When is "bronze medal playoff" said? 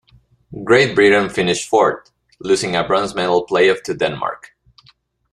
2.83-3.83